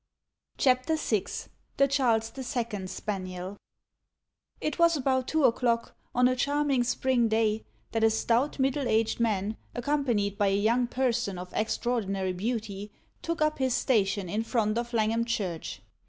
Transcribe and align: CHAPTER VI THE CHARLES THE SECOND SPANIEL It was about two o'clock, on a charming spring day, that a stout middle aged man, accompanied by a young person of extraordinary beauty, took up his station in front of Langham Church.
CHAPTER 0.57 0.95
VI 0.95 1.25
THE 1.77 1.87
CHARLES 1.87 2.31
THE 2.31 2.41
SECOND 2.43 2.89
SPANIEL 2.89 3.57
It 4.59 4.79
was 4.79 4.97
about 4.97 5.27
two 5.27 5.43
o'clock, 5.43 5.95
on 6.15 6.27
a 6.27 6.35
charming 6.35 6.83
spring 6.83 7.27
day, 7.27 7.65
that 7.91 8.03
a 8.03 8.09
stout 8.09 8.57
middle 8.57 8.87
aged 8.87 9.19
man, 9.19 9.57
accompanied 9.75 10.39
by 10.39 10.47
a 10.47 10.55
young 10.55 10.87
person 10.87 11.37
of 11.37 11.53
extraordinary 11.53 12.33
beauty, 12.33 12.91
took 13.21 13.43
up 13.43 13.59
his 13.59 13.75
station 13.75 14.27
in 14.27 14.41
front 14.41 14.79
of 14.79 14.91
Langham 14.91 15.23
Church. 15.23 15.83